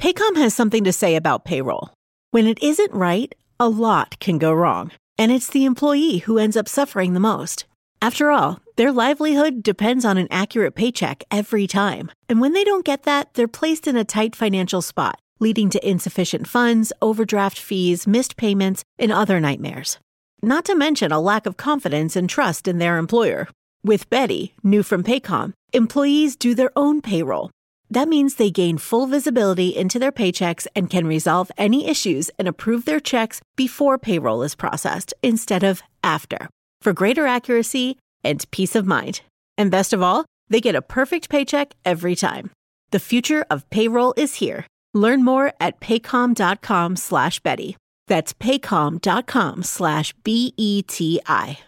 Paycom 0.00 0.36
has 0.36 0.54
something 0.54 0.84
to 0.84 0.92
say 0.92 1.16
about 1.16 1.44
payroll. 1.44 1.90
When 2.30 2.46
it 2.46 2.62
isn't 2.62 2.92
right, 2.92 3.34
a 3.58 3.68
lot 3.68 4.20
can 4.20 4.38
go 4.38 4.52
wrong, 4.52 4.92
and 5.18 5.32
it's 5.32 5.48
the 5.48 5.64
employee 5.64 6.18
who 6.18 6.38
ends 6.38 6.56
up 6.56 6.68
suffering 6.68 7.14
the 7.14 7.20
most. 7.20 7.64
After 8.00 8.30
all, 8.30 8.60
their 8.76 8.92
livelihood 8.92 9.60
depends 9.60 10.04
on 10.04 10.16
an 10.16 10.28
accurate 10.30 10.76
paycheck 10.76 11.24
every 11.32 11.66
time. 11.66 12.12
And 12.28 12.40
when 12.40 12.52
they 12.52 12.62
don't 12.62 12.84
get 12.84 13.02
that, 13.02 13.34
they're 13.34 13.48
placed 13.48 13.88
in 13.88 13.96
a 13.96 14.04
tight 14.04 14.36
financial 14.36 14.82
spot, 14.82 15.18
leading 15.40 15.68
to 15.70 15.88
insufficient 15.88 16.46
funds, 16.46 16.92
overdraft 17.02 17.58
fees, 17.58 18.06
missed 18.06 18.36
payments, 18.36 18.84
and 19.00 19.10
other 19.10 19.40
nightmares. 19.40 19.98
Not 20.40 20.64
to 20.66 20.76
mention 20.76 21.10
a 21.10 21.18
lack 21.18 21.44
of 21.44 21.56
confidence 21.56 22.14
and 22.14 22.30
trust 22.30 22.68
in 22.68 22.78
their 22.78 22.98
employer. 22.98 23.48
With 23.82 24.08
Betty, 24.10 24.54
new 24.62 24.84
from 24.84 25.02
Paycom, 25.02 25.54
employees 25.72 26.36
do 26.36 26.54
their 26.54 26.70
own 26.76 27.02
payroll. 27.02 27.50
That 27.90 28.08
means 28.08 28.34
they 28.34 28.50
gain 28.50 28.78
full 28.78 29.06
visibility 29.06 29.68
into 29.76 29.98
their 29.98 30.12
paychecks 30.12 30.66
and 30.76 30.90
can 30.90 31.06
resolve 31.06 31.50
any 31.56 31.88
issues 31.88 32.30
and 32.38 32.46
approve 32.46 32.84
their 32.84 33.00
checks 33.00 33.40
before 33.56 33.98
payroll 33.98 34.42
is 34.42 34.54
processed 34.54 35.14
instead 35.22 35.62
of 35.62 35.82
after 36.02 36.48
for 36.80 36.92
greater 36.92 37.26
accuracy 37.26 37.98
and 38.22 38.48
peace 38.50 38.74
of 38.76 38.86
mind. 38.86 39.22
And 39.56 39.70
best 39.70 39.92
of 39.92 40.02
all, 40.02 40.24
they 40.48 40.60
get 40.60 40.74
a 40.74 40.82
perfect 40.82 41.28
paycheck 41.28 41.74
every 41.84 42.14
time. 42.14 42.50
The 42.90 43.00
future 43.00 43.44
of 43.50 43.68
payroll 43.70 44.14
is 44.16 44.36
here. 44.36 44.66
Learn 44.94 45.24
more 45.24 45.52
at 45.60 45.80
paycom.com 45.80 46.96
slash 46.96 47.40
Betty. 47.40 47.76
That's 48.06 48.32
paycom.com 48.32 49.62
slash 49.62 50.14
B 50.24 50.54
E 50.56 50.82
T 50.82 51.20
I. 51.26 51.58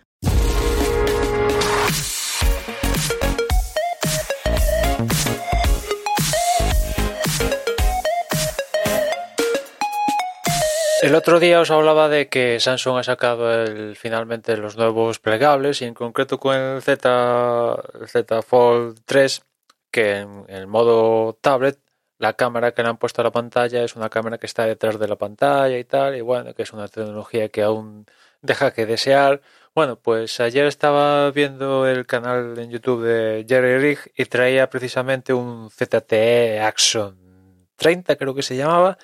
El 11.11 11.17
otro 11.17 11.41
día 11.41 11.59
os 11.59 11.73
hablaba 11.73 12.09
de 12.09 12.29
que 12.29 12.61
Samsung 12.61 12.99
ha 12.99 13.03
sacado 13.03 13.53
el, 13.53 13.97
finalmente 13.97 14.57
los 14.57 14.77
nuevos 14.77 15.19
plegables 15.19 15.83
y 15.83 15.85
en 15.87 15.93
concreto 15.93 16.39
con 16.39 16.55
el 16.55 16.83
Z, 16.83 17.83
Z 18.07 18.43
Fold 18.43 19.01
3 19.07 19.43
que 19.91 20.19
en 20.19 20.45
el 20.47 20.69
modo 20.69 21.37
tablet 21.41 21.81
la 22.19 22.35
cámara 22.35 22.71
que 22.71 22.85
le 22.85 22.91
han 22.91 22.97
puesto 22.97 23.23
a 23.23 23.25
la 23.25 23.33
pantalla 23.33 23.83
es 23.83 23.97
una 23.97 24.09
cámara 24.09 24.39
que 24.39 24.47
está 24.47 24.67
detrás 24.67 25.01
de 25.01 25.09
la 25.09 25.17
pantalla 25.17 25.77
y 25.79 25.83
tal 25.83 26.15
y 26.15 26.21
bueno 26.21 26.55
que 26.55 26.63
es 26.63 26.73
una 26.73 26.87
tecnología 26.87 27.49
que 27.49 27.65
aún 27.65 28.07
deja 28.41 28.73
que 28.73 28.87
desear. 28.87 29.43
Bueno 29.75 29.97
pues 29.97 30.39
ayer 30.39 30.67
estaba 30.67 31.29
viendo 31.33 31.89
el 31.89 32.07
canal 32.07 32.57
en 32.57 32.71
YouTube 32.71 33.03
de 33.03 33.45
Jerry 33.49 33.79
Rig 33.79 33.99
y 34.17 34.27
traía 34.27 34.71
precisamente 34.71 35.33
un 35.33 35.71
ZTE 35.73 36.61
Action 36.61 37.67
30 37.75 38.15
creo 38.15 38.33
que 38.33 38.43
se 38.43 38.57
llamaba 38.57 38.97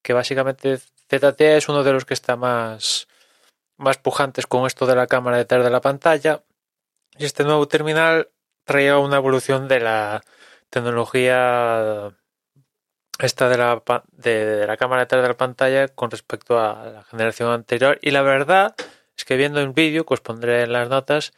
que 0.00 0.14
básicamente 0.14 0.78
ZT 1.18 1.40
es 1.56 1.68
uno 1.68 1.82
de 1.82 1.92
los 1.92 2.04
que 2.04 2.14
está 2.14 2.36
más, 2.36 3.08
más 3.76 3.98
pujantes 3.98 4.46
con 4.46 4.66
esto 4.66 4.86
de 4.86 4.96
la 4.96 5.06
cámara 5.06 5.38
detrás 5.38 5.64
de 5.64 5.70
la 5.70 5.80
pantalla. 5.80 6.42
Y 7.18 7.24
este 7.24 7.44
nuevo 7.44 7.68
terminal 7.68 8.30
traía 8.64 8.98
una 8.98 9.16
evolución 9.16 9.68
de 9.68 9.80
la 9.80 10.22
tecnología 10.70 12.12
esta 13.18 13.48
de 13.48 13.58
la, 13.58 13.82
de, 14.10 14.66
la 14.66 14.76
cámara 14.76 15.02
detrás 15.02 15.22
de 15.22 15.28
la 15.28 15.36
pantalla 15.36 15.88
con 15.88 16.10
respecto 16.10 16.58
a 16.58 16.86
la 16.86 17.04
generación 17.04 17.50
anterior. 17.52 17.98
Y 18.02 18.10
la 18.10 18.22
verdad 18.22 18.74
es 19.16 19.24
que 19.24 19.36
viendo 19.36 19.60
el 19.60 19.70
vídeo, 19.70 20.04
que 20.06 20.14
os 20.14 20.20
pondré 20.20 20.62
en 20.62 20.72
las 20.72 20.88
notas, 20.88 21.32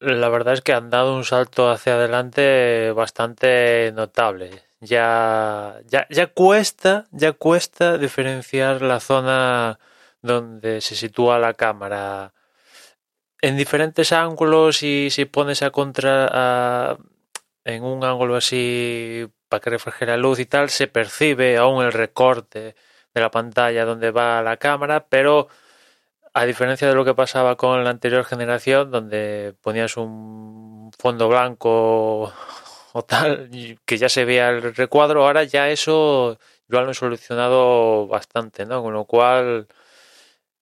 la 0.00 0.28
verdad 0.28 0.54
es 0.54 0.62
que 0.62 0.72
han 0.72 0.90
dado 0.90 1.14
un 1.14 1.24
salto 1.24 1.70
hacia 1.70 1.94
adelante 1.94 2.92
bastante 2.92 3.92
notable 3.94 4.70
ya, 4.80 5.80
ya, 5.86 6.06
ya 6.10 6.26
cuesta, 6.28 7.06
ya 7.12 7.32
cuesta 7.32 7.98
diferenciar 7.98 8.82
la 8.82 9.00
zona 9.00 9.78
donde 10.22 10.80
se 10.80 10.94
sitúa 10.96 11.38
la 11.38 11.54
cámara. 11.54 12.32
En 13.42 13.56
diferentes 13.56 14.12
ángulos 14.12 14.82
y 14.82 15.10
si 15.10 15.24
pones 15.26 15.62
a 15.62 15.70
contra 15.70 16.96
en 17.64 17.84
un 17.84 18.04
ángulo 18.04 18.36
así 18.36 19.26
para 19.48 19.60
que 19.60 19.70
refleje 19.70 20.06
la 20.06 20.16
luz 20.16 20.38
y 20.40 20.46
tal, 20.46 20.70
se 20.70 20.88
percibe 20.88 21.56
aún 21.56 21.84
el 21.84 21.92
recorte 21.92 22.74
de 23.14 23.20
la 23.20 23.30
pantalla 23.30 23.84
donde 23.84 24.10
va 24.10 24.42
la 24.42 24.56
cámara, 24.56 25.06
pero 25.08 25.48
a 26.34 26.44
diferencia 26.44 26.88
de 26.88 26.94
lo 26.94 27.04
que 27.04 27.14
pasaba 27.14 27.56
con 27.56 27.84
la 27.84 27.90
anterior 27.90 28.24
generación, 28.24 28.90
donde 28.90 29.54
ponías 29.62 29.96
un 29.96 30.90
fondo 30.98 31.28
blanco 31.28 32.32
o 32.92 33.02
tal, 33.04 33.50
que 33.84 33.98
ya 33.98 34.08
se 34.08 34.24
vea 34.24 34.50
el 34.50 34.74
recuadro, 34.74 35.24
ahora 35.26 35.44
ya 35.44 35.68
eso 35.70 36.38
lo 36.68 36.78
han 36.80 36.94
solucionado 36.94 38.06
bastante, 38.06 38.66
¿no? 38.66 38.82
Con 38.82 38.94
lo 38.94 39.04
cual 39.04 39.68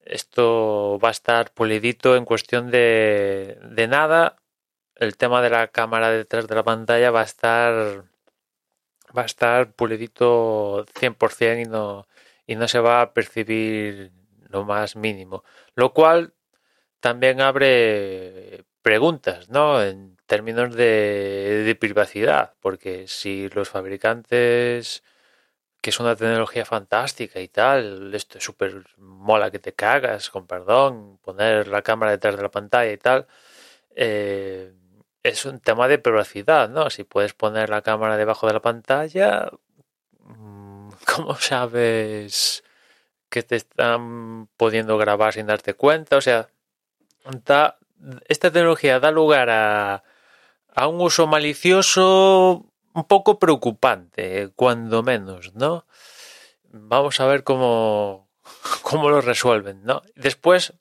esto 0.05 0.99
va 1.03 1.09
a 1.09 1.11
estar 1.11 1.51
pulidito 1.53 2.15
en 2.15 2.25
cuestión 2.25 2.71
de, 2.71 3.59
de 3.63 3.87
nada. 3.87 4.37
El 4.95 5.17
tema 5.17 5.41
de 5.41 5.49
la 5.51 5.67
cámara 5.69 6.11
detrás 6.11 6.47
de 6.47 6.55
la 6.55 6.63
pantalla 6.63 7.11
va 7.11 7.21
a 7.21 7.23
estar 7.25 8.05
va 9.17 9.23
a 9.23 9.25
estar 9.25 9.71
pulidito 9.73 10.85
100% 10.93 11.61
y 11.61 11.65
no, 11.65 12.07
y 12.47 12.55
no 12.55 12.67
se 12.67 12.79
va 12.79 13.01
a 13.01 13.13
percibir 13.13 14.11
lo 14.49 14.65
más 14.65 14.95
mínimo. 14.95 15.43
Lo 15.75 15.93
cual 15.93 16.33
también 16.99 17.41
abre 17.41 18.65
preguntas, 18.81 19.49
¿no? 19.49 19.81
En 19.83 20.17
términos 20.25 20.75
de, 20.75 21.77
privacidad, 21.79 22.53
porque 22.61 23.07
si 23.07 23.49
los 23.49 23.69
fabricantes, 23.69 25.03
que 25.81 25.91
es 25.91 25.99
una 25.99 26.15
tecnología 26.15 26.65
fantástica 26.65 27.39
y 27.41 27.47
tal, 27.49 28.13
esto 28.13 28.37
es 28.39 28.43
súper 28.43 28.85
mola 28.97 29.51
que 29.51 29.59
te 29.59 29.73
cagas, 29.73 30.29
con 30.29 30.47
perdón, 30.47 31.19
poner 31.19 31.67
la 31.67 31.81
cámara 31.83 32.11
detrás 32.11 32.35
de 32.37 32.43
la 32.43 32.51
pantalla 32.51 32.91
y 32.91 32.97
tal, 32.97 33.27
eh, 33.95 34.73
es 35.23 35.45
un 35.45 35.59
tema 35.59 35.87
de 35.87 35.99
privacidad, 35.99 36.69
¿no? 36.69 36.89
Si 36.89 37.03
puedes 37.03 37.33
poner 37.33 37.69
la 37.69 37.81
cámara 37.81 38.17
debajo 38.17 38.47
de 38.47 38.53
la 38.53 38.61
pantalla, 38.61 39.49
mm, 40.21 40.89
¿cómo 41.15 41.35
sabes 41.35 42.63
que 43.29 43.43
te 43.43 43.55
están 43.55 44.47
pudiendo 44.57 44.97
grabar 44.97 45.33
sin 45.33 45.47
darte 45.47 45.73
cuenta? 45.73 46.17
O 46.17 46.21
sea, 46.21 46.49
esta 48.27 48.51
tecnología 48.51 48.99
da 48.99 49.11
lugar 49.11 49.49
a, 49.49 50.03
a 50.73 50.87
un 50.87 51.01
uso 51.01 51.27
malicioso 51.27 52.65
un 52.93 53.03
poco 53.05 53.39
preocupante, 53.39 54.51
cuando 54.55 55.03
menos, 55.03 55.53
¿no? 55.55 55.85
Vamos 56.71 57.19
a 57.19 57.25
ver 57.25 57.43
cómo, 57.43 58.29
cómo 58.81 59.09
lo 59.09 59.21
resuelven, 59.21 59.83
¿no? 59.83 60.01
Después, 60.15 60.73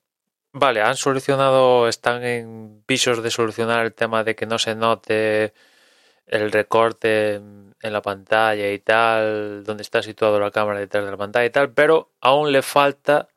vale, 0.53 0.83
han 0.83 0.97
solucionado, 0.97 1.89
están 1.89 2.25
en 2.25 2.83
pisos 2.87 3.23
de 3.23 3.31
solucionar 3.31 3.85
el 3.85 3.95
tema 3.95 4.25
de 4.25 4.35
que 4.35 4.47
no 4.47 4.59
se 4.59 4.75
note 4.75 5.55
el 6.29 6.53
recorte 6.53 7.35
en 7.81 7.93
la 7.93 8.03
pantalla 8.03 8.71
y 8.71 8.79
tal, 8.79 9.65
donde 9.65 9.83
está 9.83 10.03
situado 10.03 10.41
la 10.41 10.51
cámara 10.51 10.81
detrás 10.81 11.05
de 11.05 11.11
la 11.11 11.17
pantalla 11.17 11.47
y 11.47 11.51
tal, 11.51 11.73
pero 11.73 12.11
aún 12.21 12.53
le 12.53 12.63
falta 12.63 13.29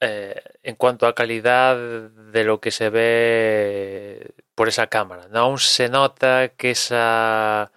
eh, 0.00 0.42
en 0.62 0.76
cuanto 0.76 1.06
a 1.06 1.14
calidad 1.14 1.76
de 1.76 2.44
lo 2.44 2.60
que 2.60 2.70
se 2.70 2.90
ve 2.90 4.32
por 4.54 4.68
esa 4.68 4.88
cámara. 4.88 5.28
Aún 5.32 5.58
se 5.58 5.88
nota 5.88 6.48
que 6.48 6.70
esa 6.72 7.72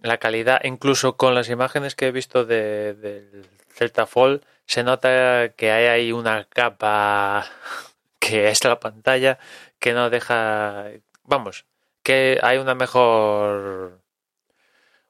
la 0.00 0.18
calidad, 0.18 0.60
incluso 0.64 1.16
con 1.16 1.34
las 1.34 1.48
imágenes 1.48 1.94
que 1.94 2.08
he 2.08 2.12
visto 2.12 2.44
del 2.44 3.00
de, 3.00 3.42
Celta 3.74 4.06
Fold, 4.06 4.44
se 4.66 4.82
nota 4.84 5.50
que 5.56 5.70
hay 5.72 5.86
ahí 5.86 6.12
una 6.12 6.44
capa 6.48 7.44
que 8.18 8.48
es 8.48 8.64
la 8.64 8.80
pantalla 8.80 9.38
que 9.78 9.92
no 9.94 10.10
deja, 10.10 10.86
vamos, 11.24 11.66
que 12.02 12.38
hay 12.42 12.58
una 12.58 12.74
mejor 12.74 14.00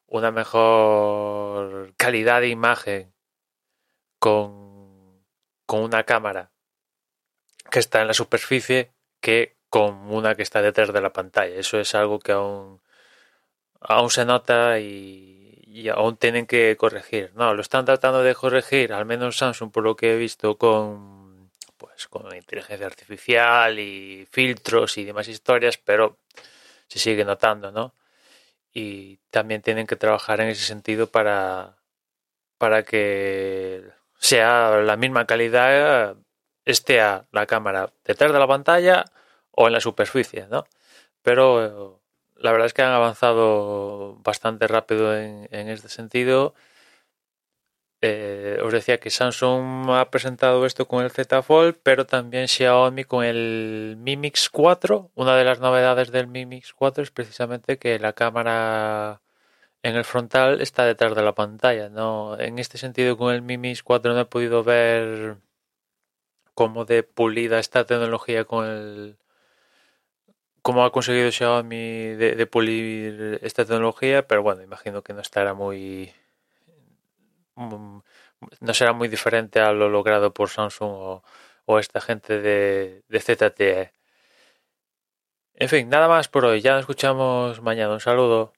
una 0.06 0.30
mejor 0.30 1.94
calidad 1.96 2.42
de 2.42 2.48
imagen 2.48 3.14
con, 4.18 5.24
con 5.66 5.82
una 5.82 6.04
cámara 6.04 6.52
que 7.70 7.78
está 7.78 8.02
en 8.02 8.08
la 8.08 8.14
superficie 8.14 8.92
que 9.20 9.56
con 9.72 10.12
una 10.12 10.34
que 10.34 10.42
está 10.42 10.60
detrás 10.60 10.92
de 10.92 11.00
la 11.00 11.14
pantalla. 11.14 11.54
Eso 11.56 11.80
es 11.80 11.94
algo 11.94 12.18
que 12.18 12.32
aún, 12.32 12.82
aún 13.80 14.10
se 14.10 14.26
nota 14.26 14.78
y, 14.78 15.88
aún 15.88 16.18
tienen 16.18 16.46
que 16.46 16.76
corregir. 16.76 17.32
No, 17.34 17.54
lo 17.54 17.62
están 17.62 17.86
tratando 17.86 18.22
de 18.22 18.34
corregir, 18.34 18.92
al 18.92 19.06
menos 19.06 19.38
Samsung, 19.38 19.72
por 19.72 19.82
lo 19.82 19.96
que 19.96 20.12
he 20.12 20.16
visto 20.18 20.58
con 20.58 21.50
pues 21.78 22.06
con 22.06 22.36
inteligencia 22.36 22.86
artificial 22.86 23.78
y 23.78 24.26
filtros 24.30 24.98
y 24.98 25.04
demás 25.04 25.26
historias, 25.28 25.78
pero 25.78 26.18
se 26.92 26.98
sigue 26.98 27.24
notando, 27.24 27.72
¿no? 27.72 27.94
Y 28.74 29.18
también 29.30 29.62
tienen 29.62 29.86
que 29.86 29.96
trabajar 29.96 30.40
en 30.42 30.48
ese 30.48 30.64
sentido 30.64 31.10
para, 31.10 31.76
para 32.58 32.84
que 32.84 33.84
sea 34.18 34.82
la 34.82 34.96
misma 34.96 35.26
calidad, 35.26 36.16
esté 36.66 37.00
a 37.00 37.26
la 37.32 37.46
cámara 37.46 37.92
detrás 38.04 38.32
de 38.32 38.38
la 38.38 38.46
pantalla 38.46 39.06
o 39.52 39.68
en 39.68 39.72
la 39.72 39.80
superficie, 39.80 40.46
¿no? 40.50 40.64
Pero 41.22 42.02
la 42.36 42.52
verdad 42.52 42.66
es 42.66 42.74
que 42.74 42.82
han 42.82 42.92
avanzado 42.92 44.16
bastante 44.22 44.66
rápido 44.68 45.16
en, 45.16 45.48
en 45.50 45.68
este 45.68 45.88
sentido. 45.88 46.54
Eh, 48.04 48.58
os 48.64 48.72
decía 48.72 48.98
que 48.98 49.10
Samsung 49.10 49.88
ha 49.90 50.10
presentado 50.10 50.66
esto 50.66 50.88
con 50.88 51.04
el 51.04 51.12
Z 51.12 51.40
Fold, 51.42 51.76
pero 51.84 52.04
también 52.04 52.48
Xiaomi 52.48 53.04
con 53.04 53.24
el 53.24 53.96
Mi 53.98 54.16
Mix 54.16 54.50
4. 54.50 55.12
Una 55.14 55.36
de 55.36 55.44
las 55.44 55.60
novedades 55.60 56.10
del 56.10 56.26
Mi 56.26 56.44
Mix 56.44 56.72
4 56.74 57.04
es 57.04 57.12
precisamente 57.12 57.78
que 57.78 58.00
la 58.00 58.12
cámara 58.12 59.22
en 59.82 59.96
el 59.96 60.04
frontal 60.04 60.60
está 60.60 60.84
detrás 60.86 61.14
de 61.14 61.22
la 61.22 61.34
pantalla. 61.34 61.88
No, 61.90 62.38
en 62.40 62.58
este 62.58 62.78
sentido, 62.78 63.16
con 63.16 63.34
el 63.34 63.42
Mi 63.42 63.58
Mix 63.58 63.82
4 63.84 64.14
no 64.14 64.20
he 64.20 64.26
podido 64.26 64.64
ver 64.64 65.36
cómo 66.54 66.84
de 66.84 67.02
pulida 67.04 67.58
esta 67.58 67.84
tecnología 67.86 68.44
con 68.44 68.66
el 68.66 69.16
cómo 70.62 70.84
ha 70.84 70.92
conseguido 70.92 71.30
Xiaomi 71.30 72.14
de, 72.16 72.46
pulir 72.46 73.40
esta 73.42 73.64
tecnología, 73.64 74.26
pero 74.26 74.42
bueno, 74.42 74.62
imagino 74.62 75.02
que 75.02 75.12
no 75.12 75.20
estará 75.20 75.54
muy 75.54 76.12
no 77.56 78.74
será 78.74 78.92
muy 78.92 79.08
diferente 79.08 79.60
a 79.60 79.72
lo 79.72 79.88
logrado 79.88 80.32
por 80.32 80.48
Samsung 80.50 80.90
o, 80.92 81.22
o 81.66 81.78
esta 81.78 82.00
gente 82.00 82.40
de, 82.40 83.04
de 83.08 83.20
ZTE. 83.20 83.92
En 85.54 85.68
fin, 85.68 85.88
nada 85.88 86.08
más 86.08 86.28
por 86.28 86.44
hoy. 86.44 86.60
Ya 86.60 86.72
nos 86.72 86.80
escuchamos 86.80 87.60
mañana. 87.62 87.94
Un 87.94 88.00
saludo. 88.00 88.52